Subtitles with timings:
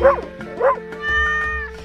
[0.00, 0.33] Woo!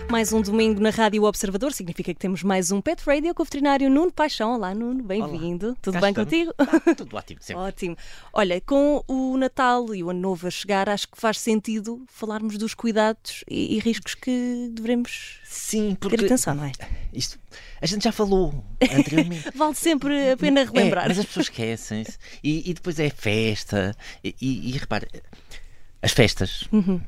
[0.09, 3.45] Mais um domingo na Rádio Observador, significa que temos mais um Pet Radio com o
[3.45, 4.55] veterinário Nuno Paixão.
[4.55, 5.77] Olá, Nuno, bem-vindo.
[5.79, 6.29] Tudo Cá bem estamos.
[6.29, 6.53] contigo?
[6.57, 7.61] Ah, tudo ótimo, sempre.
[7.61, 7.97] Ótimo.
[8.33, 12.57] Olha, com o Natal e o Ano Novo a chegar, acho que faz sentido falarmos
[12.57, 16.71] dos cuidados e, e riscos que devemos Sim, ter porque atenção, não é?
[17.13, 17.39] isto
[17.79, 19.49] a gente já falou anteriormente.
[19.55, 21.05] Vale sempre a pena relembrar.
[21.05, 22.17] É, mas as pessoas esquecem-se.
[22.43, 23.95] E, e depois é festa.
[24.23, 25.07] E, e, e repare,
[26.01, 26.99] as festas, Uhum.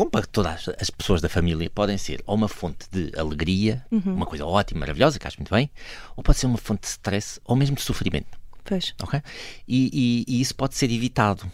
[0.00, 4.14] Como para todas as pessoas da família, podem ser ou uma fonte de alegria, Uhum.
[4.14, 5.70] uma coisa ótima, maravilhosa, que acho muito bem,
[6.16, 8.38] ou pode ser uma fonte de stress ou mesmo de sofrimento.
[8.64, 8.94] Pois.
[9.02, 9.20] ok?
[9.68, 11.50] E, e- e isso pode ser evitado.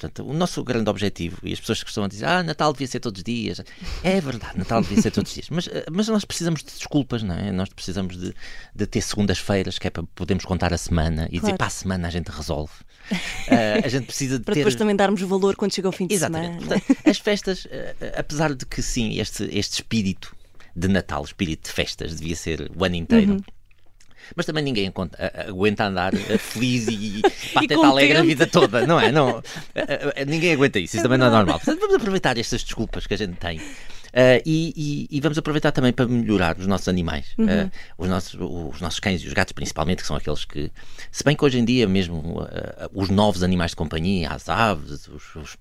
[0.00, 3.00] Portanto, o nosso grande objetivo, e as pessoas que costumam dizer, ah, Natal devia ser
[3.00, 3.60] todos os dias.
[4.02, 5.50] É verdade, Natal devia ser todos os dias.
[5.50, 7.52] Mas, eh, mas nós precisamos de desculpas, não é?
[7.52, 8.34] Nós precisamos de,
[8.74, 11.58] de ter segundas-feiras, que é para podermos contar a semana e dizer, Claro.
[11.58, 12.72] para a semana a gente resolve.
[13.48, 14.60] Eh, a gente precisa de Para ter.
[14.60, 16.62] depois também darmos valor quando chega o fim de Exatamente.
[16.62, 16.80] semana.
[16.80, 20.34] Portanto, as festas, eh, apesar de que sim, este, este espírito
[20.76, 23.32] de Natal, espírito de festas, devia ser o ano inteiro.
[23.32, 23.40] Uhum.
[24.36, 27.22] Mas também ninguém aguenta, a- a- aguenta andar eh, feliz e,
[27.54, 27.74] contente.
[27.84, 29.10] alegre a vida toda, não é?
[29.12, 29.42] Não,
[29.74, 31.58] eh, eh, ninguém aguenta isso, isso também não é normal.
[31.58, 33.60] Portanto, vamos aproveitar estas desculpas que a gente tem.
[34.12, 34.72] eh, e,
[35.10, 37.48] e- e vamos aproveitar também para melhorar os nossos animais, Uhum.
[37.48, 40.68] eh, os, nossos, os nossos cães e os gatos, principalmente, que são aqueles que,
[41.12, 45.06] se bem que hoje em dia mesmo eh, os novos animais de companhia, as aves,
[45.06, 45.56] os, os,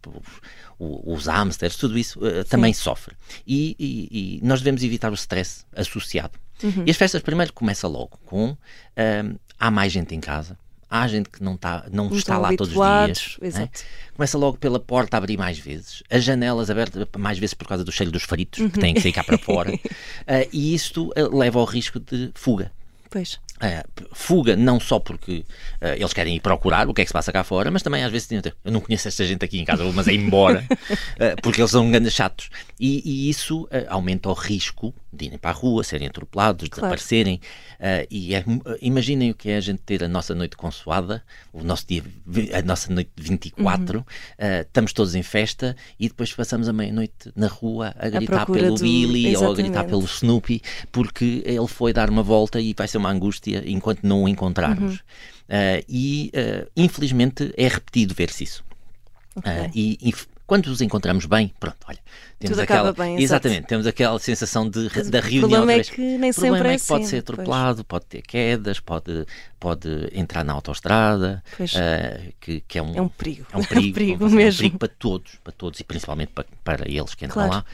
[0.79, 3.15] os, os hamsters, tudo isso também sofre.
[3.45, 6.33] E, e- e nós devemos evitar o stress associado.
[6.85, 8.55] E as festas primeiro começa logo com
[8.95, 10.57] ahm, há mais gente em casa.
[10.89, 13.37] Há gente que não, tá, não, está lá todos os dias.
[13.59, 13.69] né?
[14.15, 17.83] Começa logo pela porta a abrir mais vezes, as janelas abertas mais vezes por causa
[17.83, 19.71] do cheiro dos faritos, que têm que sair cá para fora.
[20.25, 22.71] Ah, e isto ah, leva ao risco de fuga.
[23.07, 23.39] Pois.
[23.61, 25.43] Ah, fuga não só porque
[25.81, 28.03] ah, eles querem ir procurar o que é que se passa cá fora, mas também
[28.03, 30.65] às vezes dizem, eu não conheço esta gente aqui em casa, mas é embora,
[31.19, 32.49] ah, porque eles são grandes chatos.
[32.79, 36.81] E, e isso aumenta o risco de irem para a rua, serem atropelados, Claro.
[36.95, 37.41] desaparecerem.
[38.09, 38.43] E é-
[38.81, 42.03] imaginem o que é a gente ter a nossa noite consoada, o nosso dia,
[42.57, 44.05] a nossa noite de 24,
[44.37, 48.61] ah, estamos todos em festa e depois passamos a meia-noite na rua a gritar procura
[48.63, 49.89] pelo do- Billy ou a gritar Exatamente.
[49.89, 50.61] pelo Snoopy
[50.91, 54.93] porque ele foi dar uma volta e vai ser uma angústia enquanto não o encontrarmos.
[54.93, 54.99] Uhum.
[55.49, 58.63] Ah, e ah, infelizmente é repetido ver-se isso.
[59.43, 61.99] Ah, e, e f- quando os encontramos bem, pronto, olha,
[62.39, 62.91] temos Tudo aquela.
[62.91, 65.39] bem, exatamente, temos aquela sensação de, da o reunião.
[65.41, 65.89] problema outra é vez.
[65.91, 67.39] que nem O problema sempre é é que pode assim, ser pois.
[67.39, 69.25] atropelado, pode ter quedas, pode,
[69.59, 71.73] pode entrar na autoestrada, Pois.
[71.75, 73.45] ah, que, que é um, É um perigo.
[73.51, 74.57] é um perigo, perigo é um mesmo.
[74.57, 77.51] perigo para todos, para todos e principalmente para, para eles que entram Claro.
[77.53, 77.65] lá.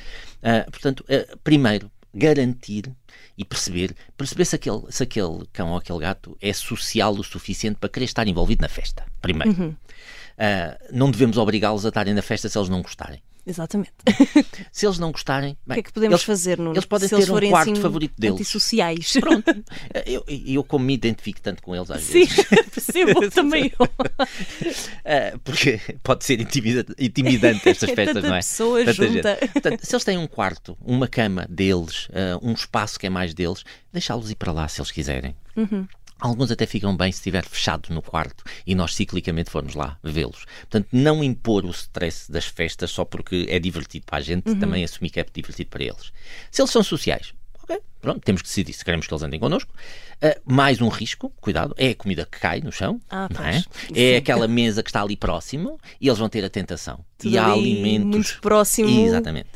[0.43, 2.91] Ah, portanto, ah, primeiro, garantir
[3.37, 7.77] e perceber, perceber se aquele, se aquele cão ou aquele gato é social o suficiente
[7.77, 9.05] para querer estar envolvido na festa.
[9.21, 9.51] Primeiro.
[9.51, 9.75] Uhum.
[10.37, 13.21] Ah, não devemos obrigá-los a estarem na festa se eles não gostarem.
[13.47, 13.91] Exatamente.
[14.71, 16.71] Se eles não gostarem, O bem, que é que podemos eles, fazer, Nuno?
[16.73, 18.33] eles podem Se eles ter um forem quarto assim, favorito deles.
[18.35, 19.13] Antissociais.
[19.19, 19.45] Pronto.
[20.05, 23.87] Eu, eu, como me identifico tanto com eles às Sim, vezes, percebo também eu.
[25.05, 28.39] ah, porque pode ser intimida- intimidante estas É festas, não é?
[28.39, 29.37] pessoa Tanta junta.
[29.41, 29.51] gente.
[29.53, 33.33] Portanto, se eles têm um quarto, uma cama deles, ah, um espaço que é mais
[33.33, 35.35] deles, deixá-los ir para lá se eles quiserem.
[35.55, 35.87] Uhum.
[36.19, 40.45] Alguns até ficam bem se estiver fechado no quarto e nós ciclicamente formos lá vê-los.
[40.61, 44.59] Portanto, não impor o stress das festas só porque é divertido para a gente, Uhum.
[44.59, 46.11] também assumir que é divertido para eles.
[46.49, 49.71] Se eles são sociais, ok, pronto, temos que decidir se queremos que eles andem connosco.
[50.21, 53.63] Ah, mais um risco, cuidado, é a comida que cai no chão, Ah, não é?
[53.93, 57.03] É aquela mesa que está ali próximo e eles vão ter a tentação.
[57.17, 58.05] Tudo e há ali alimentos.
[58.09, 58.89] muito próximo.
[58.89, 59.49] Exatamente.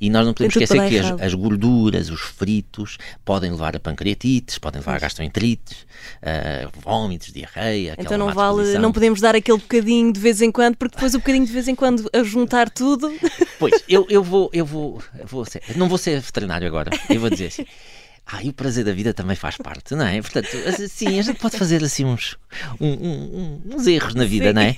[0.00, 3.80] E nós não podemos tudo esquecer que as, as gorduras, os fritos, podem levar a
[3.80, 5.86] pancreatites, podem levar a gastroenterites,
[6.22, 7.96] ah, vómitos, diarreia.
[7.98, 11.18] Então não vale, não podemos dar aquele bocadinho de vez em quando, porque depois o
[11.18, 13.12] bocadinho de vez em quando a juntar tudo.
[13.58, 17.20] Pois, eu, eu vou, eu vou, eu vou ser, não vou ser veterinário agora, eu
[17.20, 17.64] vou dizer assim.
[18.26, 20.20] Ah, e o prazer da vida também faz parte, não é?
[20.22, 22.38] Portanto, assim, a gente pode fazer assim uns,
[22.80, 24.52] um- um- uns erros na vida, Sim.
[24.54, 24.74] não é?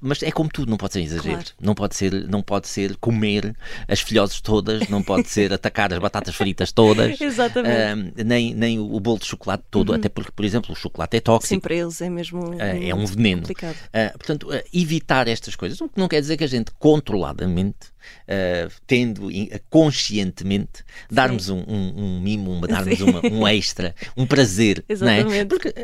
[0.00, 1.36] Mas é como tudo, não pode ser exagero.
[1.36, 1.48] Claro.
[1.60, 3.56] Não pode ser, não pode ser comer
[3.88, 7.18] as filhoses todas, não pode ser atacar as batatas fritas todas.
[7.20, 7.74] Exatamente.
[8.18, 11.20] ah, nem, nem o, bolo de chocolate todo, até porque, por exemplo, o chocolate é
[11.20, 11.48] tóxico.
[11.54, 12.54] Sim, para eles é mesmo.
[12.60, 13.42] Ah, é um veneno.
[13.42, 13.76] Complicado.
[13.94, 17.89] Ah, portanto, evitar estas coisas, o que não quer dizer que a gente controladamente,
[18.28, 19.28] ah, tendo
[19.68, 25.18] conscientemente, darmos um, um- um mimo, uma- darmos uma- um extra, um prazer, não é?
[25.20, 25.46] Exatamente.
[25.48, 25.74] Porque,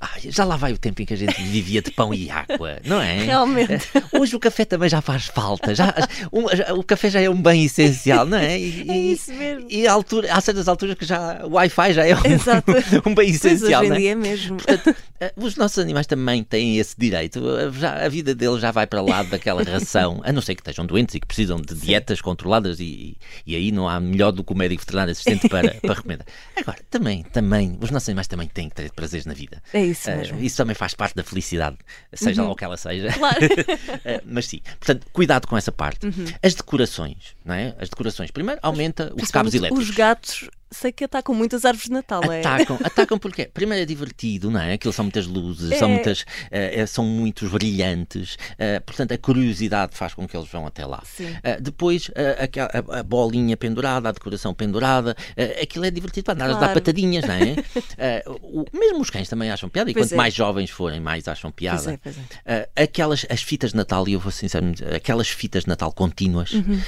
[0.00, 2.78] Ai, já lá vai o tempo em que a gente vivia de pão e água,
[2.84, 3.24] não é?
[3.24, 3.90] Realmente.
[4.12, 5.74] Hoje o café também já faz falta.
[5.74, 5.92] Já,
[6.32, 8.58] um, já, o café já é um bem essencial, não é?
[8.58, 9.66] E, é isso mesmo.
[9.68, 12.18] E a altura, há certas alturas que já o Wi-Fi já é um,
[13.10, 13.80] um bem essencial.
[13.80, 14.56] Pois hoje em dia é mesmo.
[14.56, 17.40] Portanto, eh, os nossos animais também têm esse direito.
[17.58, 20.60] Eh, já, a vida deles já vai para lá daquela ração, a não ser que
[20.60, 22.24] estejam doentes e que precisam de dietas Sim.
[22.24, 25.94] controladas e, e aí não há melhor do que o médico veterinário assistente para, para
[25.94, 26.26] recomendar.
[26.56, 29.60] Agora, também, também, os nossos animais também têm que ter prazeres na vida.
[29.72, 30.38] É isso mesmo.
[30.38, 31.76] Uh, isso também faz parte da felicidade,
[32.12, 32.48] seja uhum.
[32.48, 33.08] lá o que ela seja.
[33.18, 33.44] Claro.
[33.44, 36.06] uh, mas sim, portanto, cuidado com essa parte.
[36.06, 36.26] Uhum.
[36.42, 37.74] As decorações, não é?
[37.78, 38.30] As decorações.
[38.30, 39.88] Primeiro, aumenta os cabos elétricos.
[39.88, 42.40] Os gatos sei que atacam muitas árvores de Natal, é?
[42.40, 44.74] Atacam, atacam porque primeiro é divertido, não é?
[44.74, 45.78] Aquilo são muitas luzes, é.
[45.78, 50.66] são muitas, uh, são muitos brilhantes, uh, portanto a curiosidade faz com que eles vão
[50.66, 51.02] até lá.
[51.02, 55.16] Uh, depois a, a, a, bolinha pendurada, a decoração pendurada,
[55.62, 56.64] aquilo é divertido para andar claro.
[56.64, 58.22] a dar patadinhas, não é?
[58.42, 60.16] o, mesmo os cães também acham piada e pois quanto é.
[60.16, 61.78] mais jovens forem, mais acham piada.
[61.78, 62.68] Pois é, pois é.
[62.82, 66.80] aquelas as fitas de Natal, e eu vou sinceramente, aquelas fitas de Natal contínuas, uhum.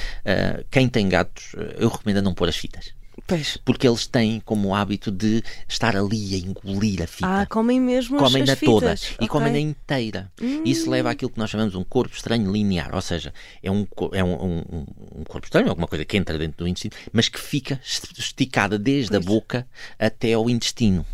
[0.69, 3.00] quem tem gatos, eu recomendo não pôr as fitas.
[3.31, 3.55] Pois.
[3.63, 7.41] Porque eles têm como hábito de estar ali a engolir a fita.
[7.41, 10.29] Ah, comem mesmo comem na toda e comem na inteira.
[10.41, 10.63] Hum.
[10.65, 13.33] Isso leva àquilo que nós chamamos um corpo estranho linear, ou seja,
[13.63, 14.85] é um, é um, um,
[15.19, 19.11] um corpo estranho, alguma coisa que entra dentro do intestino, mas que fica esticada desde
[19.11, 19.25] pois.
[19.25, 19.67] a boca
[19.97, 21.05] até ao intestino.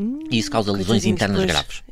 [0.00, 1.52] Hum, e isso causa lesões internas depois.
[1.52, 1.87] graves.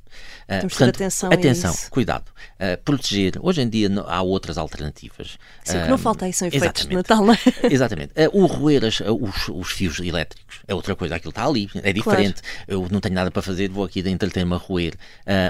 [0.46, 2.30] Temos portanto, atenção, atenção cuidado.
[2.54, 3.34] Uh, proteger.
[3.40, 5.38] Hoje em dia há outras alternativas.
[5.64, 7.38] Sim, uh, que não falta aí são efeitos de Natal, não é?
[7.68, 8.12] Exatamente.
[8.32, 11.16] o roer as, os, os, fios elétricos é outra coisa.
[11.16, 12.42] Aquilo está ali, é diferente.
[12.42, 12.64] Claro.
[12.68, 14.94] Eu não tenho nada para fazer, vou aqui entreter-me a roer.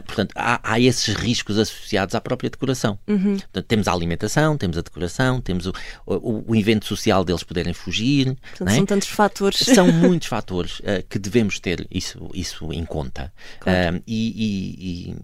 [0.06, 2.98] portanto, há, há, esses riscos associados à própria decoração.
[3.06, 3.36] Uhum.
[3.36, 5.72] Portanto, temos a alimentação, temos a decoração, temos o,
[6.06, 8.34] o, o evento social deles poderem fugir.
[8.50, 8.74] Portanto, é?
[8.74, 9.58] São tantos fatores.
[9.58, 13.30] São muitos fatores que devemos ter isso, isso em conta.
[13.60, 14.02] Claro.
[14.06, 15.16] e, e e,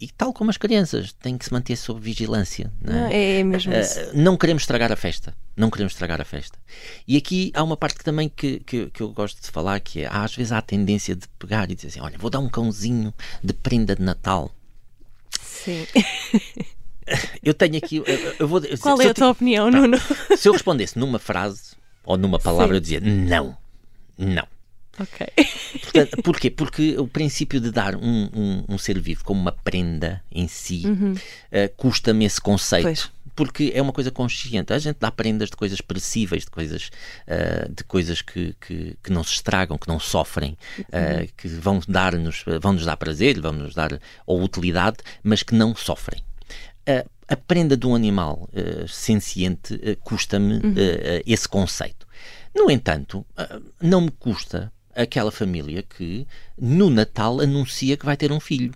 [0.00, 2.72] e tal como as crianças, têm que se manter sob vigilância.
[2.80, 3.14] Não é?
[3.14, 4.00] é, é mesmo uh, isso.
[4.14, 5.34] Não queremos estragar a festa.
[5.56, 6.58] Não queremos estragar a festa.
[7.06, 10.02] E aqui há uma parte que também que, que, que eu gosto de falar, que
[10.02, 12.48] é, às vezes há a tendência de pegar e dizer assim, olha, vou dar um
[12.48, 13.12] cãozinho
[13.42, 14.50] de prenda de Natal.
[15.40, 15.86] Sim.
[17.42, 17.96] Eu tenho aqui.
[17.96, 18.04] Eu,
[18.38, 19.98] eu vou, Qual é a tua opinião, Nuno?
[20.38, 21.72] Se eu respondesse numa frase
[22.02, 22.74] ou numa palavra, Sim.
[22.76, 23.54] eu dizia não.
[24.16, 24.46] Não.
[24.98, 25.26] Ok.
[25.82, 26.50] Portanto, porquê?
[26.50, 30.82] Porque o princípio de dar um, um, um ser vivo como uma prenda em si
[30.86, 31.12] uhum.
[31.12, 32.84] uh, custa-me esse conceito.
[32.84, 33.10] Pois.
[33.36, 34.72] Porque é uma coisa consciente.
[34.72, 36.90] A gente dá prendas de coisas perecíveis, de coisas,
[37.26, 41.80] uh, de coisas que, que, que, não se estragam, que não sofrem, uh, que vão
[41.88, 46.22] dar-nos vão -nos dar prazer, vão nos dar ou utilidade, mas que não sofrem.
[47.26, 48.48] a prenda de um animal
[48.86, 50.74] senciente custa-me uhum.
[51.26, 52.06] esse conceito.
[52.54, 53.26] No entanto,
[53.80, 56.26] não me custa aquela família que
[56.58, 58.72] no Natal anuncia que vai ter um filho.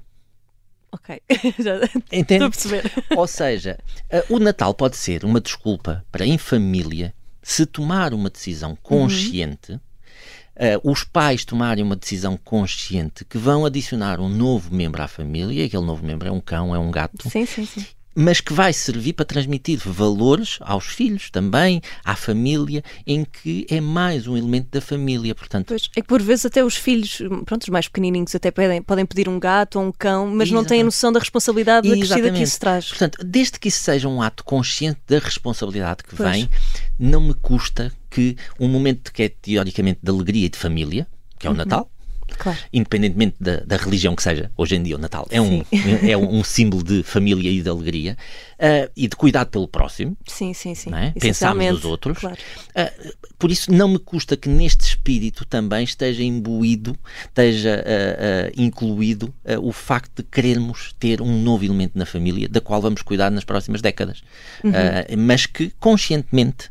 [0.91, 1.21] Ok,
[1.59, 1.77] já
[2.11, 2.45] Entende?
[2.45, 2.93] estou a perceber.
[3.17, 3.79] Ou seja,
[4.13, 9.73] uh, o Natal pode ser uma desculpa para, em família, se tomar uma decisão consciente,
[9.73, 9.79] uhum.
[9.79, 15.67] uh, os pais tomarem uma decisão consciente que vão adicionar um novo membro à família,
[15.67, 17.29] aquele novo membro é um cão, é um gato.
[17.29, 17.85] Sim, sim, sim
[18.21, 23.81] mas que vai servir para transmitir valores aos filhos também, à família, em que é
[23.81, 25.69] mais um elemento da família, portanto...
[25.69, 29.07] Pois, é que por vezes até os filhos, pronto, os mais pequenininhos até podem, podem
[29.07, 30.53] pedir um gato ou um cão, mas Exatamente.
[30.53, 32.89] não têm a noção da responsabilidade da crescida que isso traz.
[32.89, 36.29] Portanto, desde que isso seja um ato consciente da responsabilidade que pois.
[36.29, 36.51] vem,
[36.99, 41.07] não me custa que um momento que é teoricamente de alegria e de família,
[41.39, 41.59] que é o uhum.
[41.59, 41.89] Natal,
[42.37, 42.59] Claro.
[42.73, 45.63] Independentemente da, da, religião que seja, hoje em dia o Natal é um,
[46.07, 48.17] é um símbolo de família e de alegria
[48.59, 50.17] uh, e de cuidado pelo próximo.
[50.27, 50.95] Sim, sim, sim.
[50.95, 51.13] É?
[51.19, 52.19] Pensarmos nos outros.
[52.19, 52.37] Claro.
[52.71, 59.33] Uh, por isso, não me custa que neste espírito também esteja imbuído, esteja uh, incluído
[59.63, 63.45] o facto de querermos ter um novo elemento na família, da qual vamos cuidar nas
[63.45, 64.23] próximas décadas.
[64.63, 64.73] Uhum.
[65.19, 66.71] mas que conscientemente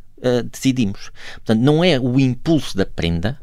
[0.52, 1.12] decidimos.
[1.36, 3.40] Portanto, não é o impulso da prenda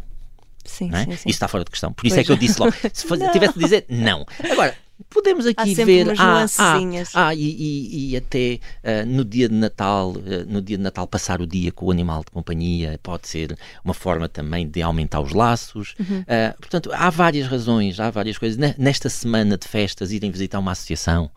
[0.65, 1.05] Sim, é?
[1.05, 1.17] sim, sim.
[1.17, 1.93] Isso está fora de questão.
[1.93, 2.25] Por isso pois.
[2.25, 2.73] é que eu disse logo.
[2.93, 4.27] Se tivesse de dizer não.
[4.51, 4.75] Agora,
[5.11, 6.79] podemos aqui ver ah, ah,
[7.15, 11.07] ah, e, e, e até uh, no dia de Natal uh, no dia de Natal
[11.07, 15.21] passar o dia com o animal de companhia pode ser uma forma também de aumentar
[15.21, 16.21] os laços uhum.
[16.21, 20.73] uh, portanto há várias razões há várias coisas nesta semana de festas irem visitar uma
[20.73, 21.31] associação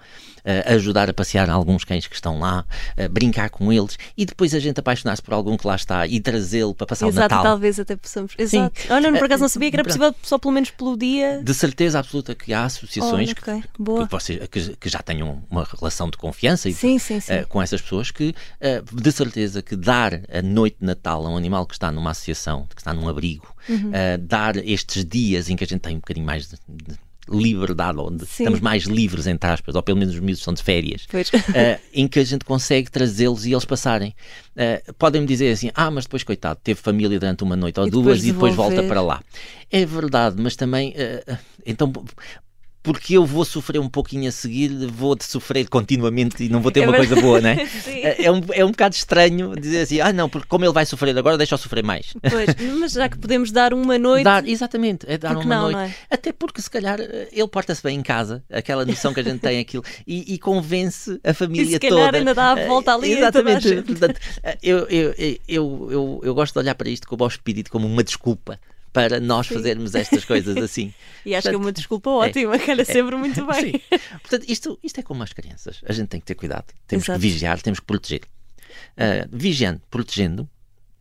[0.65, 2.65] ajudar a passear alguns cães que estão lá,
[3.11, 6.73] brincar com eles e depois a gente apaixonar-se por algum que lá está e trazê-lo
[6.73, 7.43] para passar Exato, o Natal.
[7.43, 8.33] talvez até possamos.
[8.37, 8.79] Exato.
[8.79, 8.87] Sim.
[8.89, 11.41] Olha, por acaso não sabia que era possível só pelo menos pelo dia.
[11.43, 13.61] De certeza absoluta que há associações oh, okay.
[13.61, 17.39] que, que, vocês, que, que, já tenham uma relação de confiança e, sim, sim, sim.
[17.39, 18.33] Uh, com essas pessoas que,
[18.93, 22.67] de certeza, que dar a noite de Natal a um animal que está numa associação,
[22.73, 23.91] que está num abrigo, uhum.
[24.21, 26.97] dar estes dias em que a gente tem um bocadinho mais de, de
[27.29, 28.43] liberdade, onde Sim.
[28.43, 31.07] estamos mais livres, entre aspas, ou pelo menos os miúdos são de férias,
[31.53, 34.15] eh, em que a gente consegue trazê-los e eles passarem.
[34.55, 37.89] Eh, Podem-me dizer assim, ah, mas depois, coitado, teve família durante uma noite ou E
[37.89, 39.21] duas depois e depois volta para lá.
[39.69, 41.91] É verdade, mas também, eh, então,
[42.87, 46.71] porque eu vou sofrer um pouquinho a seguir, vou de sofrer continuamente e não vou
[46.71, 47.09] ter É uma verdade.
[47.15, 47.65] coisa boa, não é?
[47.83, 47.99] Sim.
[47.99, 50.85] É, é um, é um bocado estranho dizer assim, ah, não, porque como ele vai
[50.85, 52.13] sofrer agora, deixa eu sofrer mais.
[52.21, 54.23] Pois, mas já que podemos dar uma noite.
[54.23, 55.75] Dar, exatamente, é dar Porque uma não, noite.
[55.75, 55.95] não é?
[56.09, 59.39] Até porque se calhar eh, ele porta-se bem em casa, aquela noção que a gente
[59.41, 62.17] tem aquilo, e, e convence a família E se calhar toda.
[62.19, 63.81] ainda dá a Eh, volta ali Exatamente.
[63.81, 67.27] Portanto, eh, eu, eu, eu, eu, eu, eu gosto de olhar para isto como ao
[67.27, 68.59] espírito, como uma desculpa
[68.93, 69.55] para nós Sim.
[69.55, 70.93] fazermos estas coisas assim.
[71.25, 73.73] E acho que é uma Portanto, desculpa ótima, calha sempre muito bem.
[73.73, 73.99] Sim.
[74.21, 75.81] Portanto, isto, isto é como as crianças.
[75.85, 76.65] A gente tem que ter cuidado.
[76.87, 77.19] Temos Exato.
[77.19, 78.21] que vigiar, temos que proteger.
[78.95, 80.49] Ah, vigiando, protegendo,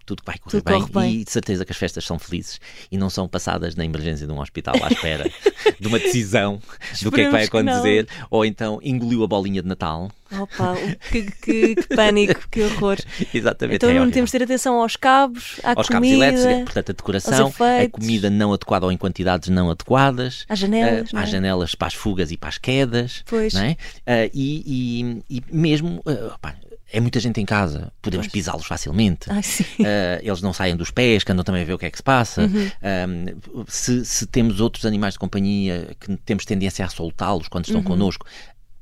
[0.05, 1.21] tudo vai correr Tudo bem, bem.
[1.21, 4.33] e de certeza que as festas são felizes e não são passadas na emergência de
[4.33, 5.31] um hospital à espera
[5.78, 6.61] de uma decisão
[7.02, 10.11] do que é que vai Esperemos que acontecer, ou então engoliu a bolinha de Natal.
[10.33, 10.75] Opa,
[11.11, 12.97] que, que- que pânico, que horror.
[13.33, 13.76] Exatamente.
[13.76, 16.92] Então é temos de ter atenção aos cabos, à aos cabos comida, elétricos, portanto, a
[16.92, 17.52] decoração,
[17.85, 21.09] a comida não adequada ou em quantidades não adequadas, às janelas.
[21.09, 21.23] ah, não é?
[21.25, 23.52] às janelas para as fugas e para as quedas, Pois.
[23.54, 23.76] não é?
[24.06, 26.54] Ah, e, e- e mesmo, ah, opá,
[26.92, 29.28] é muita gente em casa, podemos pisá-los facilmente.
[29.30, 31.97] Ah, eles não saem dos pés, que andam também a ver o que é que
[31.97, 32.42] se passa.
[32.42, 32.71] Uhum.
[32.83, 37.78] Ah, se, se temos outros animais de companhia que temos tendência a soltá-los quando Uhum.
[37.78, 38.25] estão connosco,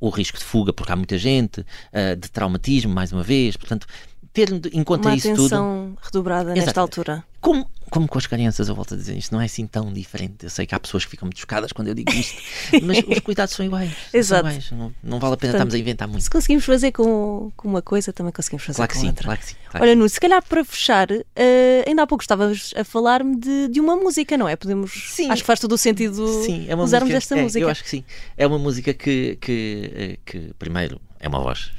[0.06, 3.56] o risco de fuga, porque há muita gente, ah, de traumatismo, mais uma vez.
[3.56, 3.86] Portanto,
[4.34, 5.40] ter em conta Uma isso tudo.
[5.46, 6.80] atenção redobrada nesta Exato.
[6.80, 7.24] altura.
[7.40, 10.42] Como, como com as crianças, eu volto a dizer, isto não é assim tão diferente.
[10.44, 12.42] Eu sei que há pessoas que ficam muito chocadas quando eu digo isto,
[12.82, 13.92] mas os cuidados são iguais.
[14.10, 14.48] são Exato.
[14.48, 14.70] iguais.
[14.72, 16.22] Não, não vale a pena Portanto, estarmos a inventar muito.
[16.24, 19.24] Se conseguimos fazer com, com uma coisa, também conseguimos fazer Claro que com sim, outra.
[19.24, 19.54] claro que sim.
[19.70, 23.68] claro Olha, Nuno, se calhar para fechar, eh, ainda há pouco estavas a falar-me de,
[23.68, 24.56] de uma música, não é?
[24.56, 25.10] Podemos.
[25.10, 25.30] Sim.
[25.30, 27.64] Acho que faz todo o sentido Sim, é uma usarmos música, esta é, música.
[27.64, 28.04] Eu acho que sim.
[28.36, 31.70] É uma música que, que, eh, que primeiro, é uma voz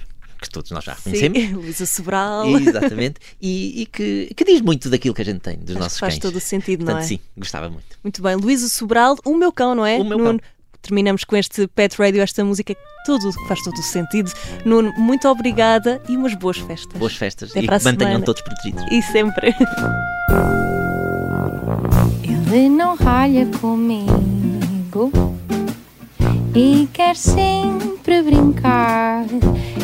[0.41, 1.39] que todos nós já conhecemos.
[1.39, 2.47] Sim, Luísa Sobral.
[2.59, 3.15] Exatamente.
[3.41, 5.99] E, e que, que diz muito daquilo que a gente tem dos Acho nossos que
[6.01, 6.21] faz cães.
[6.21, 7.07] todo o sentido, não Portanto, é?
[7.07, 7.97] sim, gostava muito.
[8.03, 8.35] Muito bem.
[8.35, 9.97] Luísa Sobral, o meu cão, não é?
[9.97, 10.49] O meu Nuno, cão.
[10.81, 14.31] terminamos com este Pet Radio, esta música que tudo, que faz todo o sentido.
[14.65, 16.97] Nuno, muito obrigada e umas boas festas.
[16.97, 18.25] Boas festas Até e para a que mantenham semana.
[18.25, 18.83] todos protegidos.
[18.91, 19.53] E sempre.
[22.23, 25.11] Ele não ralha comigo
[26.55, 29.25] e quer sempre brincar.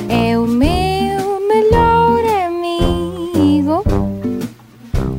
[0.08, 3.84] É o meu melhor amigo.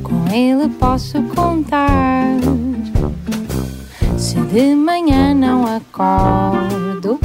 [0.03, 2.39] Com ele posso contar.
[4.17, 7.21] Se de manhã não acordo,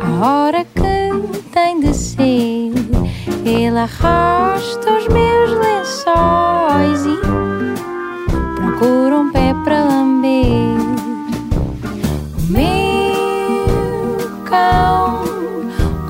[0.00, 2.72] a hora que tem de ser,
[3.44, 7.16] ele arrasta os meus lençóis e
[8.54, 9.31] procura um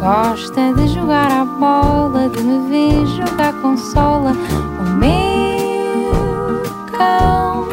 [0.02, 4.32] gosta de jogar à bola, de me ver jogar consola.
[4.80, 7.68] O meu cão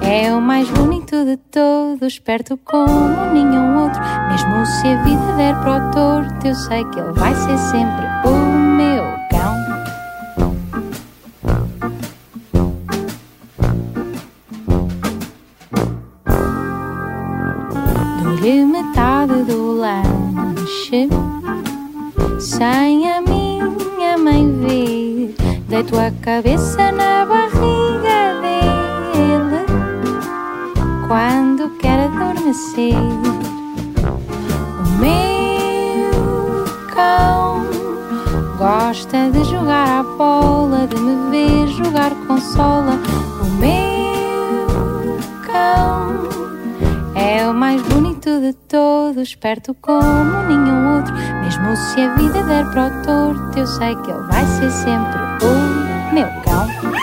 [0.00, 4.00] é o mais bonito de todos, perto como nenhum outro.
[4.30, 8.06] Mesmo se a vida der para o torto, eu sei que ele vai ser sempre
[8.24, 8.36] o
[8.78, 9.54] meu cão.
[18.22, 21.33] Dou-lhe metade do lanche
[22.38, 25.34] sem a minha mãe ver.
[25.68, 29.64] Deito a cabeça na barriga dele
[31.06, 32.94] quando quer adormecer.
[34.78, 36.64] O meu
[36.94, 37.66] cão
[38.58, 42.98] gosta de jogar à bola, de me ver jogar consola.
[43.40, 46.28] O meu cão
[47.14, 51.14] é o mais bonito de todos, perto como nenhum outro.
[51.42, 55.20] Mesmo se a vida der para o torto, eu sei que ele vai ser sempre
[55.42, 56.93] o meu cão.